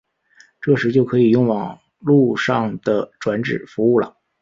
[0.61, 4.17] 这时就可以用网路上的转址服务了。